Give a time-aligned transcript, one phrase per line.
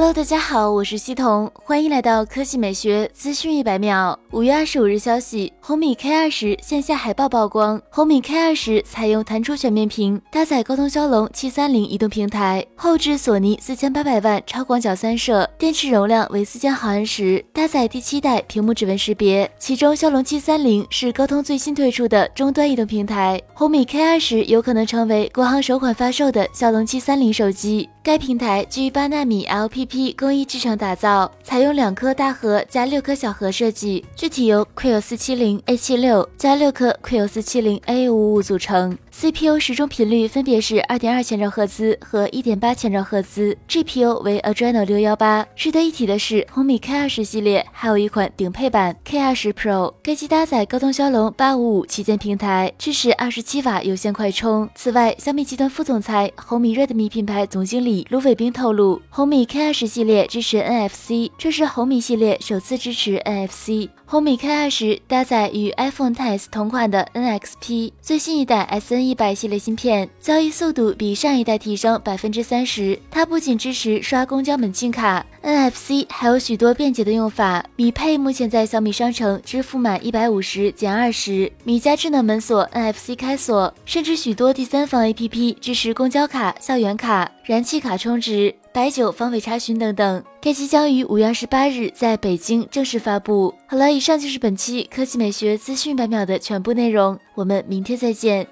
[0.00, 4.18] Hello，大家好，我是西彤，欢迎来到科技美学资讯一百秒。
[4.30, 7.78] 五月二十五日消息，红米 K 二十线下海报曝光。
[7.90, 19.50] 红米 K 二十采用弹出全面屏，搭载高通骁龙七三零移动平台，后置索尼四千八百万超广角三摄，电池容量为四千毫安时，搭载第七代屏幕指纹识别。
[19.58, 27.86] 其中骁龙七三零是高通最新推出的终端移动平台，红米 K 二十有可能成为国行首款发售的骁龙七三零手机。
[28.02, 38.96] 该平台基于八纳米 LPP 工艺制成打造，采用两颗大核加六颗小核设计，具体由 Qo 四七零 A 七六加六颗 Qo 四七零 A 五五组成。
[39.12, 45.46] CPU 时钟频率分别是二点二千兆赫兹和一点八千兆赫兹，GPU 为 Adreno 六幺八。
[45.56, 54.68] 值得一提的是，红米 K 二十系列还有一款顶配版 K 二十 Pro，该机搭载高通骁龙八五五旗舰平台，支持二十七瓦有线快充。
[54.74, 63.90] 此外，小米集团副总裁、红米 Redmi 品牌总经理卢伟冰透露，红米 K 二十系列支持 NFC，这是红米系列首次支持 NFC。
[64.06, 72.96] 红米 K 二十搭载与 iPhone X 同款的 NXP 最新一代 SN 一百系列芯片，交易速度比上一代提升百分之三十。
[73.10, 77.66] 它不仅支持刷公交门禁卡，NFC 还有许多便捷的用法。
[77.74, 88.54] 米配目前在小米商城支付满一百五十减二十，米家智能门锁 NFC 开锁，甚至许多第三方 APP 支持公交卡、校园卡、燃气卡充值。
[88.72, 93.52] 白酒方位查询等等，该机将于五月二十八日在北京正式发布。
[93.66, 98.46] 好了，以上就是本期科技美学资讯百秒的全部内容，我们明天再见。